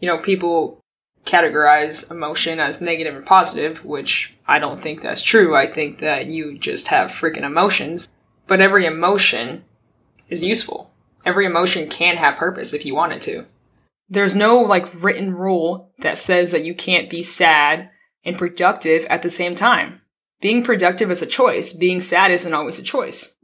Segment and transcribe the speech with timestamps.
[0.00, 0.80] you know, people
[1.24, 5.54] categorize emotion as negative and positive, which I don't think that's true.
[5.54, 8.08] I think that you just have freaking emotions.
[8.46, 9.64] But every emotion
[10.28, 10.90] is useful.
[11.24, 13.46] Every emotion can have purpose if you want it to.
[14.08, 17.90] There's no like written rule that says that you can't be sad
[18.24, 20.00] and productive at the same time.
[20.40, 21.72] Being productive is a choice.
[21.72, 23.36] Being sad isn't always a choice.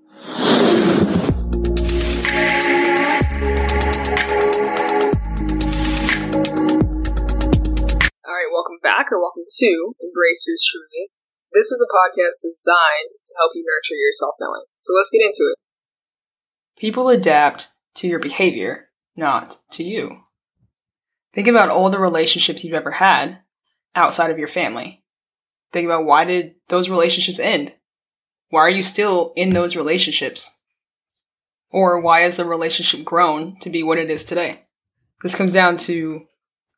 [8.86, 11.10] Back or welcome to Embrace Yours Truly.
[11.52, 14.62] This is a podcast designed to help you nurture your self knowing.
[14.78, 15.59] So let's get into it.
[16.78, 20.18] People adapt to your behavior, not to you.
[21.34, 23.40] Think about all the relationships you've ever had
[23.96, 25.02] outside of your family.
[25.73, 27.74] Think about why did those relationships end?
[28.50, 30.52] Why are you still in those relationships?
[31.73, 34.62] Or why has the relationship grown to be what it is today?
[35.24, 36.23] This comes down to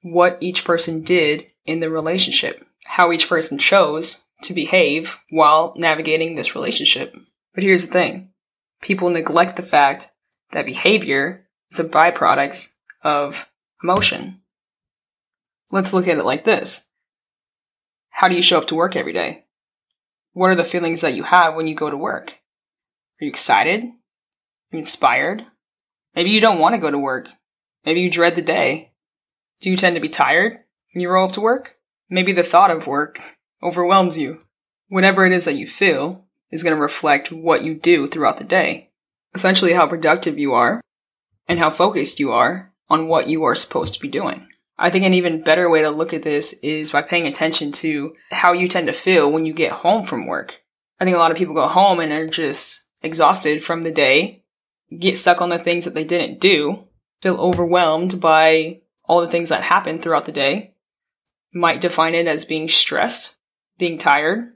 [0.00, 6.34] what each person did in the relationship, how each person chose to behave while navigating
[6.34, 7.14] this relationship.
[7.54, 8.30] But here's the thing
[8.80, 10.10] people neglect the fact
[10.52, 13.50] that behavior is a byproduct of
[13.82, 14.40] emotion.
[15.70, 16.86] Let's look at it like this
[18.08, 19.44] How do you show up to work every day?
[20.32, 22.30] What are the feelings that you have when you go to work?
[23.20, 23.84] Are you excited?
[23.84, 25.44] Are you inspired?
[26.14, 27.28] Maybe you don't want to go to work.
[27.84, 28.92] Maybe you dread the day.
[29.60, 30.60] Do you tend to be tired?
[31.00, 31.76] You roll up to work?
[32.08, 33.18] Maybe the thought of work
[33.62, 34.40] overwhelms you.
[34.88, 38.44] Whatever it is that you feel is going to reflect what you do throughout the
[38.44, 38.90] day.
[39.34, 40.80] Essentially, how productive you are
[41.46, 44.46] and how focused you are on what you are supposed to be doing.
[44.78, 48.14] I think an even better way to look at this is by paying attention to
[48.30, 50.54] how you tend to feel when you get home from work.
[51.00, 54.44] I think a lot of people go home and are just exhausted from the day,
[54.96, 56.86] get stuck on the things that they didn't do,
[57.20, 60.74] feel overwhelmed by all the things that happened throughout the day,
[61.52, 63.36] might define it as being stressed,
[63.78, 64.48] being tired.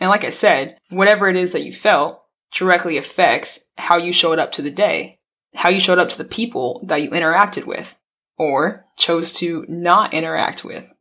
[0.00, 4.38] And like I said, whatever it is that you felt directly affects how you showed
[4.38, 5.18] up to the day,
[5.54, 7.96] how you showed up to the people that you interacted with
[8.36, 10.92] or chose to not interact with.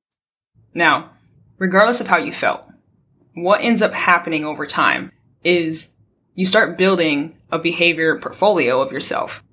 [0.74, 1.10] Now,
[1.58, 2.66] regardless of how you felt,
[3.36, 5.12] what ends up happening over time
[5.44, 5.96] is
[6.36, 9.44] you start building a behavior portfolio of yourself.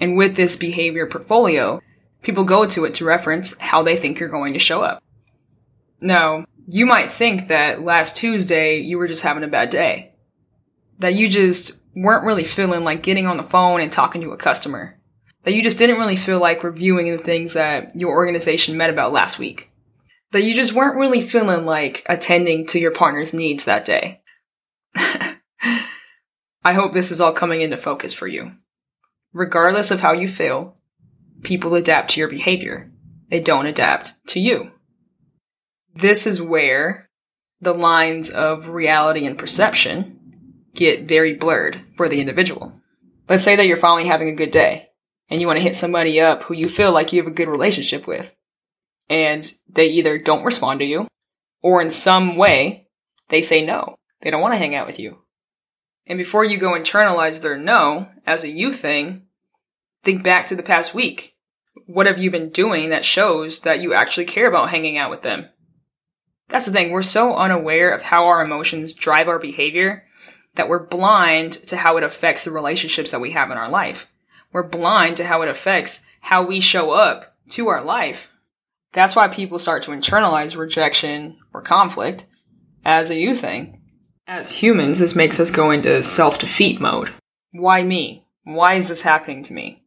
[0.00, 1.80] And with this behavior portfolio,
[2.24, 5.03] People go to it to reference how they think you're going to show up.
[6.04, 10.10] Now, you might think that last Tuesday you were just having a bad day.
[10.98, 14.36] That you just weren't really feeling like getting on the phone and talking to a
[14.36, 15.00] customer.
[15.44, 19.14] That you just didn't really feel like reviewing the things that your organization met about
[19.14, 19.70] last week.
[20.32, 24.20] That you just weren't really feeling like attending to your partner's needs that day.
[24.94, 28.52] I hope this is all coming into focus for you.
[29.32, 30.76] Regardless of how you feel,
[31.42, 32.92] people adapt to your behavior.
[33.30, 34.73] They don't adapt to you.
[35.94, 37.08] This is where
[37.60, 42.72] the lines of reality and perception get very blurred for the individual.
[43.28, 44.88] Let's say that you're finally having a good day
[45.30, 47.48] and you want to hit somebody up who you feel like you have a good
[47.48, 48.34] relationship with
[49.08, 51.06] and they either don't respond to you
[51.62, 52.82] or in some way
[53.30, 53.96] they say no.
[54.20, 55.18] They don't want to hang out with you.
[56.06, 59.22] And before you go internalize their no as a you thing,
[60.02, 61.34] think back to the past week
[61.86, 65.22] what have you been doing that shows that you actually care about hanging out with
[65.22, 65.48] them?
[66.48, 66.90] That's the thing.
[66.90, 70.04] We're so unaware of how our emotions drive our behavior
[70.54, 74.06] that we're blind to how it affects the relationships that we have in our life.
[74.52, 78.30] We're blind to how it affects how we show up to our life.
[78.92, 82.26] That's why people start to internalize rejection or conflict
[82.84, 83.80] as a you thing.
[84.26, 87.12] As humans, this makes us go into self defeat mode.
[87.50, 88.26] Why me?
[88.44, 89.82] Why is this happening to me?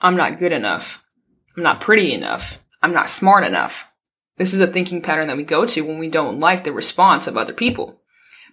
[0.00, 1.02] I'm not good enough.
[1.56, 2.62] I'm not pretty enough.
[2.82, 3.90] I'm not smart enough.
[4.42, 7.28] This is a thinking pattern that we go to when we don't like the response
[7.28, 8.00] of other people.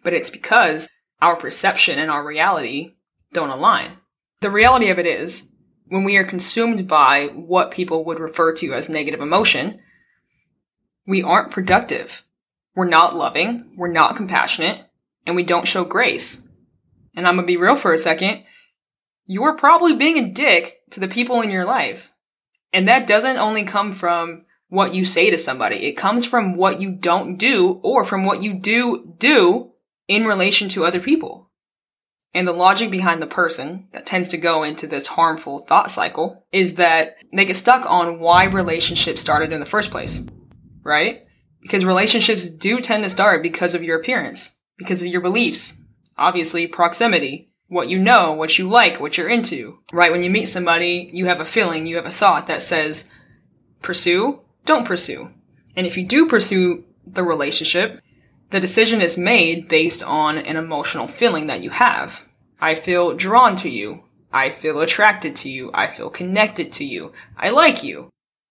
[0.03, 0.87] But it's because
[1.19, 2.93] our perception and our reality
[3.33, 3.93] don't align.
[4.41, 5.49] The reality of it is,
[5.87, 9.79] when we are consumed by what people would refer to as negative emotion,
[11.07, 12.23] we aren't productive.
[12.75, 14.85] We're not loving, we're not compassionate,
[15.25, 16.47] and we don't show grace.
[17.15, 18.43] And I'm gonna be real for a second.
[19.25, 22.13] You're probably being a dick to the people in your life.
[22.71, 25.77] And that doesn't only come from what you say to somebody.
[25.87, 29.71] It comes from what you don't do or from what you do do
[30.07, 31.49] in relation to other people.
[32.33, 36.45] And the logic behind the person that tends to go into this harmful thought cycle
[36.51, 40.23] is that they get stuck on why relationships started in the first place,
[40.83, 41.25] right?
[41.61, 45.81] Because relationships do tend to start because of your appearance, because of your beliefs,
[46.17, 49.79] obviously proximity, what you know, what you like, what you're into.
[49.91, 50.11] Right?
[50.11, 53.09] When you meet somebody, you have a feeling, you have a thought that says,
[53.81, 55.31] pursue, don't pursue.
[55.75, 58.01] And if you do pursue the relationship,
[58.51, 62.23] the decision is made based on an emotional feeling that you have.
[62.61, 64.03] I feel drawn to you.
[64.31, 65.71] I feel attracted to you.
[65.73, 67.13] I feel connected to you.
[67.35, 68.09] I like you.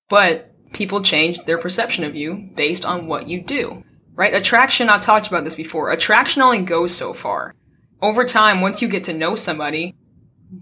[0.09, 3.81] But people change their perception of you based on what you do.
[4.15, 4.35] Right?
[4.35, 5.91] Attraction, I've talked about this before.
[5.91, 7.55] Attraction only goes so far.
[8.03, 9.95] Over time, once you get to know somebody,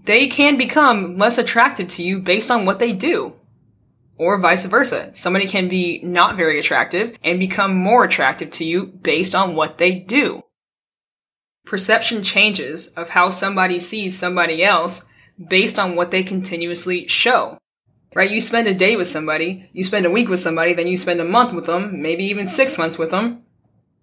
[0.03, 3.33] they can become less attractive to you based on what they do.
[4.17, 5.13] Or vice versa.
[5.13, 9.77] Somebody can be not very attractive and become more attractive to you based on what
[9.77, 10.43] they do.
[11.65, 15.03] Perception changes of how somebody sees somebody else
[15.37, 17.59] based on what they continuously show.
[18.15, 18.31] Right?
[18.31, 21.19] You spend a day with somebody, you spend a week with somebody, then you spend
[21.19, 23.43] a month with them, maybe even six months with them.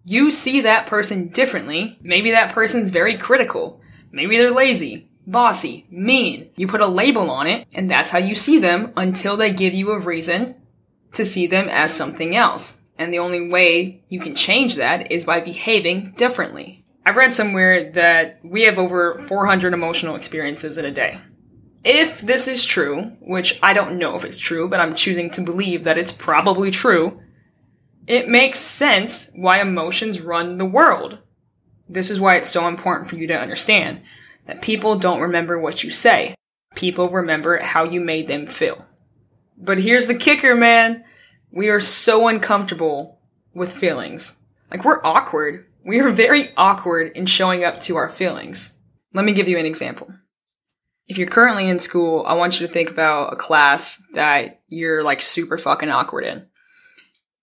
[0.05, 1.99] You see that person differently.
[2.02, 3.81] Maybe that person's very critical.
[4.12, 6.50] Maybe they're lazy, bossy, mean.
[6.56, 9.75] You put a label on it, and that's how you see them until they give
[9.75, 10.55] you a reason
[11.12, 12.81] to see them as something else.
[12.99, 16.81] And the only way you can change that is by behaving differently.
[17.06, 21.21] I've read somewhere that we have over 400 emotional experiences in a day.
[21.85, 25.43] If this is true, which I don't know if it's true, but I'm choosing to
[25.43, 27.19] believe that it's probably true,
[28.06, 31.19] it makes sense why emotions run the world.
[31.87, 34.00] This is why it's so important for you to understand
[34.46, 36.35] that people don't remember what you say.
[36.75, 38.85] People remember how you made them feel.
[39.56, 41.05] But here's the kicker, man.
[41.50, 43.20] We are so uncomfortable
[43.55, 44.38] with feelings.
[44.70, 45.67] Like we're awkward.
[45.85, 48.76] We are very awkward in showing up to our feelings.
[49.12, 50.12] Let me give you an example.
[51.06, 55.05] If you're currently in school, I want you to think about a class that you're
[55.05, 56.47] like super fucking awkward in.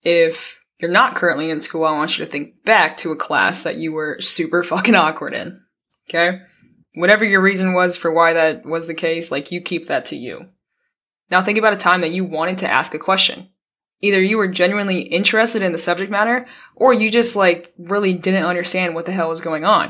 [0.02, 3.62] If you're not currently in school, I want you to think back to a class
[3.62, 5.60] that you were super fucking awkward in.
[6.10, 6.40] Okay?
[6.94, 10.16] Whatever your reason was for why that was the case, like you keep that to
[10.16, 10.46] you.
[11.30, 13.48] Now think about a time that you wanted to ask a question.
[14.00, 18.44] Either you were genuinely interested in the subject matter, or you just like really didn't
[18.44, 19.88] understand what the hell was going on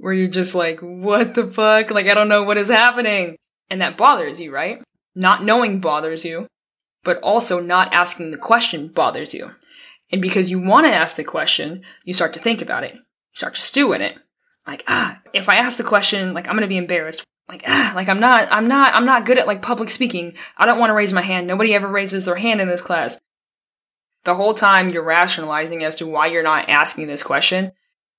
[0.00, 1.90] where you're just like, what the fuck?
[1.90, 3.36] Like, I don't know what is happening.
[3.68, 4.82] And that bothers you, right?
[5.14, 6.46] Not knowing bothers you,
[7.04, 9.50] but also not asking the question bothers you.
[10.10, 12.94] And because you want to ask the question, you start to think about it.
[12.94, 14.16] You start to stew in it.
[14.70, 17.24] Like, ah, if I ask the question, like, I'm to be embarrassed.
[17.48, 20.34] Like, ah, like, I'm not, I'm not, I'm not good at like public speaking.
[20.56, 21.48] I don't want to raise my hand.
[21.48, 23.20] Nobody ever raises their hand in this class.
[24.22, 27.72] The whole time you're rationalizing as to why you're not asking this question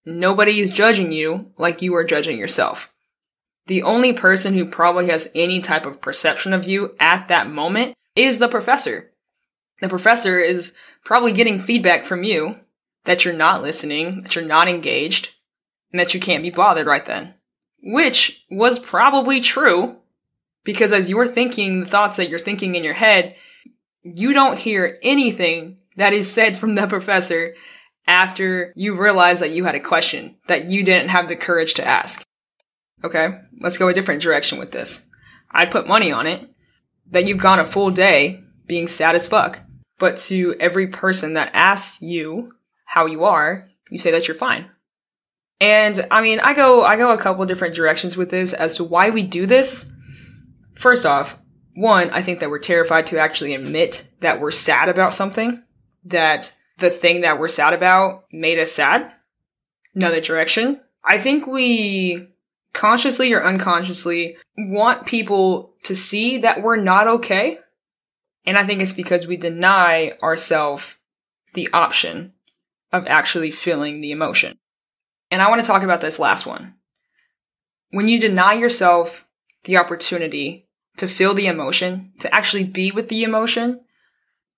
[0.05, 2.91] Nobody is judging you like you are judging yourself.
[3.67, 7.95] The only person who probably has any type of perception of you at that moment
[8.13, 9.13] is the professor.
[9.79, 10.73] The professor is
[11.05, 12.59] probably getting feedback from you
[13.05, 15.29] that you're not listening, that you're not engaged,
[15.91, 17.33] and that you can't be bothered right then.
[17.83, 19.97] Which was probably true
[20.63, 23.35] because as you're thinking the thoughts that you're thinking in your head,
[24.03, 27.55] you don't hear anything that is said from the professor
[28.07, 31.87] after you realize that you had a question that you didn't have the courage to
[31.87, 32.23] ask.
[33.03, 35.05] Okay, let's go a different direction with this.
[35.49, 36.53] I'd put money on it
[37.09, 39.61] that you've gone a full day being sad as fuck.
[39.97, 42.47] But to every person that asks you
[42.85, 44.69] how you are, you say that you're fine.
[45.61, 48.83] And I mean, I go, I go a couple different directions with this as to
[48.83, 49.93] why we do this.
[50.73, 51.39] First off,
[51.75, 55.61] one, I think that we're terrified to actually admit that we're sad about something,
[56.03, 59.13] that the thing that we're sad about made us sad.
[59.93, 60.81] Another direction.
[61.05, 62.27] I think we
[62.73, 67.59] consciously or unconsciously want people to see that we're not okay.
[68.45, 70.97] And I think it's because we deny ourselves
[71.53, 72.33] the option
[72.91, 74.57] of actually feeling the emotion.
[75.31, 76.75] And I want to talk about this last one.
[77.89, 79.25] When you deny yourself
[79.63, 83.79] the opportunity to feel the emotion, to actually be with the emotion,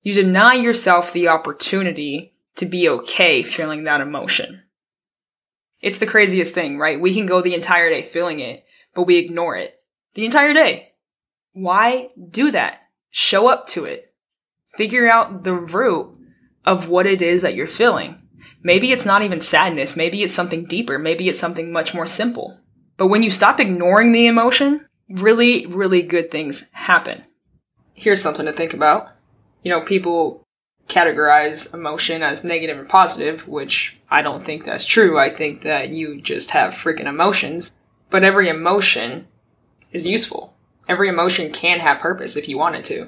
[0.01, 4.63] you deny yourself the opportunity to be okay feeling that emotion.
[5.81, 6.99] It's the craziest thing, right?
[6.99, 8.65] We can go the entire day feeling it,
[8.95, 9.75] but we ignore it
[10.15, 10.93] the entire day.
[11.53, 12.81] Why do that?
[13.11, 14.11] Show up to it.
[14.75, 16.17] Figure out the root
[16.65, 18.22] of what it is that you're feeling.
[18.63, 19.95] Maybe it's not even sadness.
[19.95, 20.97] Maybe it's something deeper.
[20.97, 22.57] Maybe it's something much more simple.
[22.97, 27.25] But when you stop ignoring the emotion, really, really good things happen.
[27.93, 29.13] Here's something to think about
[29.63, 30.43] you know, people
[30.87, 35.17] categorize emotion as negative and positive, which I don't think that's true.
[35.17, 37.71] I think that you just have freaking emotions.
[38.09, 39.27] But every emotion
[39.91, 40.53] is useful.
[40.87, 43.07] Every emotion can have purpose if you want it to.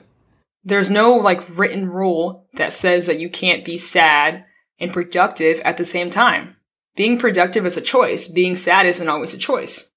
[0.63, 4.45] There's no like written rule that says that you can't be sad
[4.79, 6.55] and productive at the same time.
[6.96, 8.27] Being productive is a choice.
[8.27, 9.91] Being sad isn't always a choice.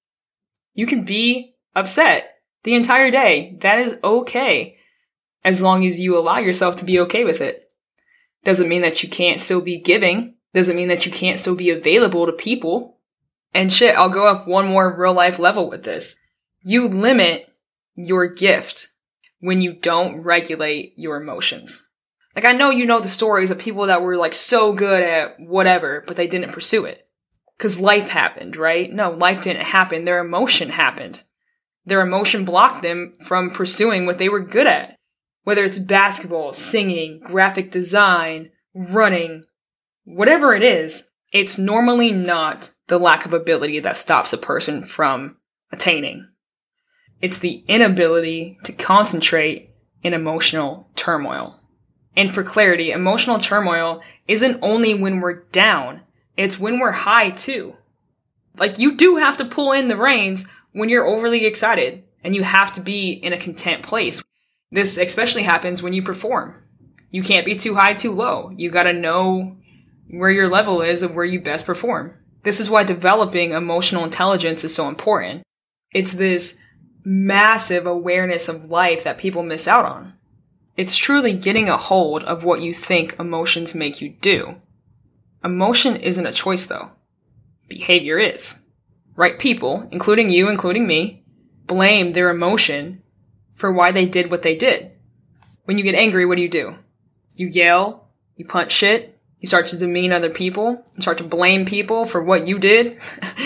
[0.73, 3.57] You can be upset the entire day.
[3.61, 4.77] That is okay.
[5.43, 7.65] as long as you allow yourself to be okay with it.
[8.43, 10.35] Doesn't mean that you can't still be giving.
[10.53, 12.97] Doesn't mean that you can't still be available to people.
[13.53, 16.15] And shit, I'll go up one more real life level with this.
[16.61, 17.47] You limit
[17.95, 18.89] your gift
[19.39, 21.87] when you don't regulate your emotions.
[22.35, 25.39] Like I know you know the stories of people that were like so good at
[25.39, 27.07] whatever, but they didn't pursue it.
[27.57, 28.91] Cause life happened, right?
[28.91, 30.05] No, life didn't happen.
[30.05, 31.23] Their emotion happened.
[31.85, 34.95] Their emotion blocked them from pursuing what they were good at.
[35.43, 39.43] Whether it's basketball, singing, graphic design, running,
[40.05, 45.37] whatever it is, it's normally not the lack of ability that stops a person from
[45.71, 46.27] attaining.
[47.21, 49.69] It's the inability to concentrate
[50.03, 51.58] in emotional turmoil.
[52.19, 56.01] And for clarity, emotional turmoil isn't only when we're down,
[56.35, 57.77] it's when we're high too.
[58.57, 62.43] Like you do have to pull in the reins when you're overly excited and you
[62.43, 64.21] have to be in a content place.
[64.69, 66.61] This especially happens when you perform.
[67.09, 68.51] You can't be too high, too low.
[68.53, 69.55] You gotta know
[70.09, 72.11] where your level is of where you best perform.
[72.43, 75.43] This is why developing emotional intelligence is so important.
[75.93, 76.57] It's this
[77.05, 80.18] massive awareness of life that people miss out on.
[80.79, 84.55] It's truly getting a hold of what you think emotions make you do.
[85.43, 86.91] Emotion isn't a choice though.
[87.67, 88.61] Behavior is.
[89.13, 91.25] Right people, including you, including me,
[91.67, 93.03] blame their emotion
[93.51, 94.95] for why they did what they did.
[95.65, 96.75] When you get angry, what do you do?
[97.35, 98.07] You yell,
[98.37, 102.23] you punch shit, you start to demean other people, you start to blame people for
[102.23, 102.97] what you did.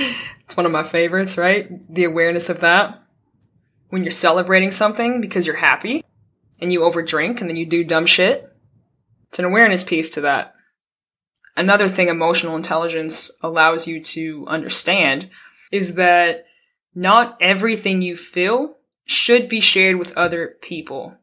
[0.46, 1.68] it's one of my favorites, right?
[1.92, 3.02] The awareness of that.
[3.90, 6.04] When you're celebrating something because you're happy
[6.62, 8.50] and you overdrink and then you do dumb shit,
[9.29, 10.55] it's an awareness piece to that.
[11.55, 15.29] Another thing emotional intelligence allows you to understand
[15.72, 16.45] is that
[16.95, 21.15] not everything you feel should be shared with other people.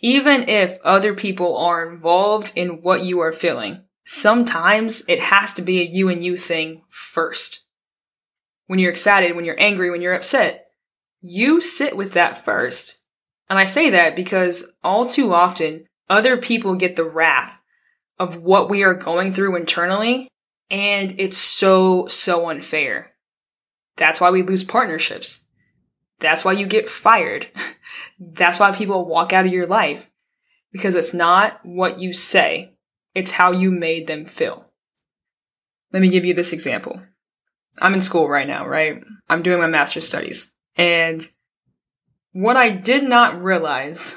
[0.00, 5.62] Even if other people are involved in what you are feeling, sometimes it has to
[5.62, 7.60] be a you and you thing first.
[8.66, 10.66] When you're excited, when you're angry, when you're upset,
[11.20, 13.01] you sit with that first.
[13.48, 17.60] And I say that because all too often, other people get the wrath
[18.18, 20.28] of what we are going through internally,
[20.70, 23.12] and it's so, so unfair.
[23.96, 25.44] That's why we lose partnerships.
[26.18, 27.48] That's why you get fired.
[28.18, 30.10] That's why people walk out of your life.
[30.70, 32.72] Because it's not what you say,
[33.14, 34.64] it's how you made them feel.
[35.92, 37.00] Let me give you this example.
[37.80, 39.02] I'm in school right now, right?
[39.28, 40.54] I'm doing my master's studies.
[40.76, 41.28] And
[42.32, 44.16] what I did not realize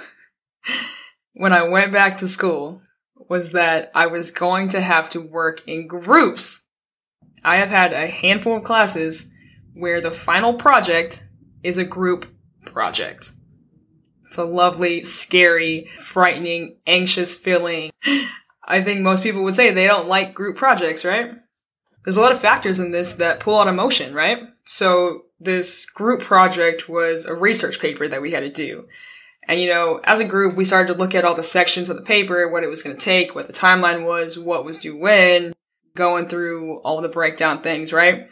[1.33, 2.81] when I went back to school
[3.29, 6.65] was that I was going to have to work in groups.
[7.43, 9.29] I have had a handful of classes
[9.73, 11.27] where the final project
[11.63, 12.25] is a group
[12.65, 13.33] project.
[14.25, 17.91] It's a lovely, scary, frightening, anxious feeling.
[18.67, 21.31] I think most people would say they don't like group projects, right?
[22.03, 24.47] There's a lot of factors in this that pull out emotion, right?
[24.63, 28.87] So this group project was a research paper that we had to do.
[29.47, 31.97] And you know, as a group, we started to look at all the sections of
[31.97, 34.97] the paper, what it was going to take, what the timeline was, what was due
[34.97, 35.53] when,
[35.95, 38.25] going through all the breakdown things, right?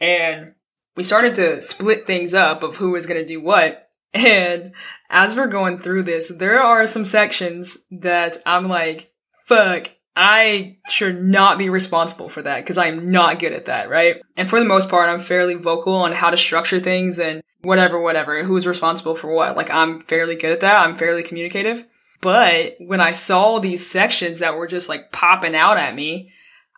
[0.00, 0.54] And
[0.96, 3.82] we started to split things up of who was going to do what.
[4.14, 4.70] And
[5.08, 9.10] as we're going through this, there are some sections that I'm like,
[9.46, 14.20] fuck, I should not be responsible for that because I'm not good at that, right?
[14.36, 17.98] And for the most part, I'm fairly vocal on how to structure things and whatever,
[17.98, 19.56] whatever, who's responsible for what.
[19.56, 20.80] Like, I'm fairly good at that.
[20.80, 21.86] I'm fairly communicative.
[22.20, 26.30] But when I saw these sections that were just like popping out at me,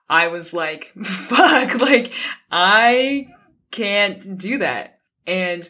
[0.08, 2.12] I was like, fuck, like,
[2.52, 3.28] I
[3.72, 4.98] can't do that.
[5.26, 5.68] And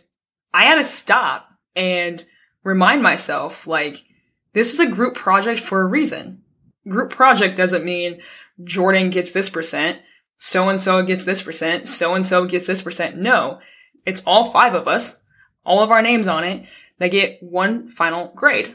[0.53, 2.23] I had to stop and
[2.63, 4.05] remind myself, like,
[4.53, 6.44] this is a group project for a reason
[6.89, 8.21] group project doesn't mean
[8.63, 10.03] Jordan gets this percent,
[10.39, 13.17] so and so gets this percent, so and so gets this percent.
[13.17, 13.61] No,
[14.07, 15.21] it's all five of us,
[15.65, 16.67] all of our names on it,
[16.99, 18.75] that get one final grade.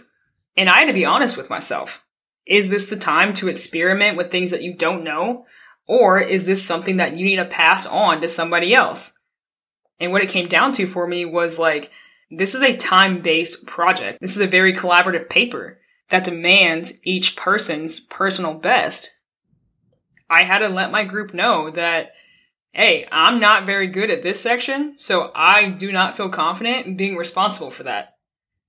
[0.58, 2.04] And I had to be honest with myself.
[2.46, 5.46] Is this the time to experiment with things that you don't know?
[5.88, 9.18] Or is this something that you need to pass on to somebody else?
[10.00, 11.92] And what it came down to for me was like,
[12.32, 14.20] this is a time based project.
[14.22, 15.79] This is a very collaborative paper
[16.10, 19.12] that demands each person's personal best.
[20.30, 22.14] I had to let my group know that,
[22.72, 26.98] hey, I'm not very good at this section, so I do not feel confident in
[26.98, 28.16] being responsible for that.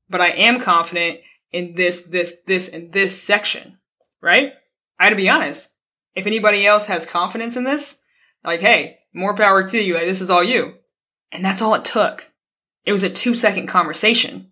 [0.09, 1.21] But I am confident
[1.53, 3.79] in this, this, this, and this section,
[4.21, 4.53] right?
[4.99, 5.71] I had to be honest.
[6.15, 8.01] If anybody else has confidence in this,
[8.45, 9.95] like, hey, more power to you.
[9.95, 10.75] Like, this is all you.
[11.33, 12.31] And that's all it took.
[12.85, 14.50] It was a two second conversation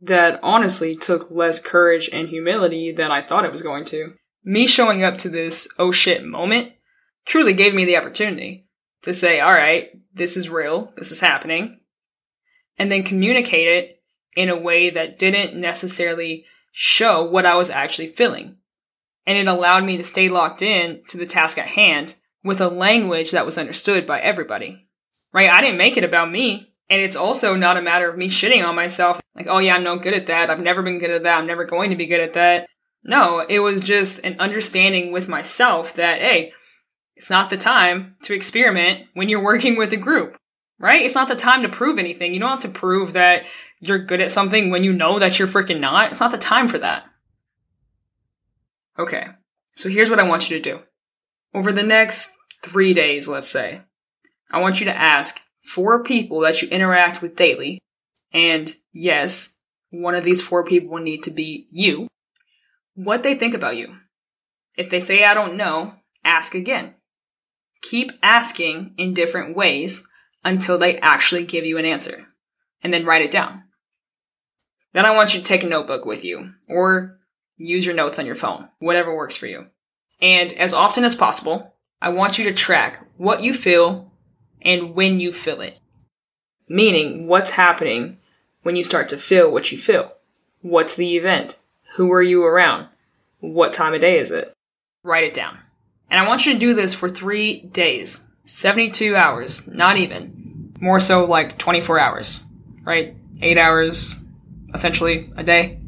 [0.00, 4.14] that honestly took less courage and humility than I thought it was going to.
[4.44, 6.72] Me showing up to this oh shit moment
[7.26, 8.66] truly gave me the opportunity
[9.02, 11.78] to say, all right, this is real, this is happening,
[12.78, 14.02] and then communicate it
[14.36, 18.56] in a way that didn't necessarily show what I was actually feeling.
[19.26, 22.14] And it allowed me to stay locked in to the task at hand
[22.44, 24.86] with a language that was understood by everybody.
[25.32, 25.50] Right?
[25.50, 26.67] I didn't make it about me.
[26.90, 29.20] And it's also not a matter of me shitting on myself.
[29.34, 30.50] Like, oh yeah, I'm no good at that.
[30.50, 31.38] I've never been good at that.
[31.38, 32.68] I'm never going to be good at that.
[33.04, 36.52] No, it was just an understanding with myself that, hey,
[37.14, 40.36] it's not the time to experiment when you're working with a group,
[40.78, 41.02] right?
[41.02, 42.32] It's not the time to prove anything.
[42.32, 43.44] You don't have to prove that
[43.80, 46.10] you're good at something when you know that you're freaking not.
[46.10, 47.04] It's not the time for that.
[48.98, 49.28] Okay.
[49.74, 50.80] So here's what I want you to do.
[51.54, 52.32] Over the next
[52.64, 53.80] three days, let's say,
[54.50, 57.78] I want you to ask four people that you interact with daily.
[58.32, 59.56] And yes,
[59.90, 62.08] one of these four people will need to be you.
[62.94, 63.96] What they think about you.
[64.76, 65.94] If they say, I don't know,
[66.24, 66.94] ask again.
[67.82, 70.06] Keep asking in different ways
[70.42, 72.26] until they actually give you an answer.
[72.82, 73.64] And then write it down.
[74.94, 77.18] Then I want you to take a notebook with you or
[77.56, 79.66] use your notes on your phone, whatever works for you.
[80.20, 84.12] And as often as possible, I want you to track what you feel
[84.62, 85.78] and when you feel it.
[86.68, 88.18] Meaning, what's happening
[88.62, 90.12] when you start to feel what you feel?
[90.60, 91.58] What's the event?
[91.96, 92.88] Who are you around?
[93.40, 94.52] What time of day is it?
[95.02, 95.58] Write it down.
[96.10, 98.24] And I want you to do this for three days.
[98.44, 100.74] 72 hours, not even.
[100.80, 102.44] More so like 24 hours,
[102.82, 103.14] right?
[103.40, 104.14] Eight hours,
[104.74, 105.78] essentially, a day.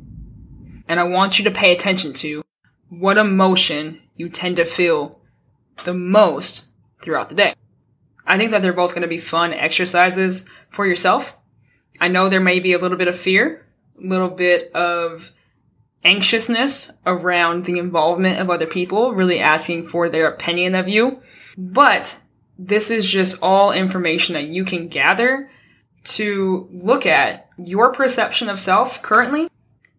[0.86, 2.42] And I want you to pay attention to
[2.88, 5.20] what emotion you tend to feel
[5.84, 6.66] the most
[7.00, 7.54] throughout the day.
[8.30, 11.36] I think that they're both going to be fun exercises for yourself.
[12.00, 13.66] I know there may be a little bit of fear,
[13.98, 15.32] a little bit of
[16.04, 21.20] anxiousness around the involvement of other people, really asking for their opinion of you.
[21.58, 22.20] But
[22.56, 25.50] this is just all information that you can gather
[26.04, 29.50] to look at your perception of self currently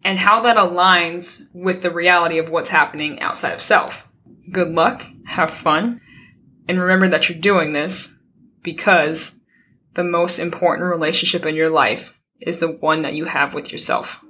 [0.02, 4.08] and how that aligns with the reality of what's happening outside of self.
[4.50, 6.00] Good luck, have fun,
[6.66, 8.16] and remember that you're doing this
[8.62, 9.36] because
[9.94, 14.24] the most important relationship in your life is the one that you have with yourself.